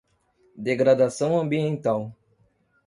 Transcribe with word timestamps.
Degradação 0.57 1.37
ambiental 1.39 2.11